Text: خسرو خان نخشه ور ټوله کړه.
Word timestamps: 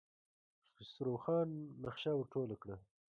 خسرو 0.75 1.15
خان 1.23 1.47
نخشه 1.83 2.11
ور 2.15 2.25
ټوله 2.33 2.55
کړه. 2.61 2.75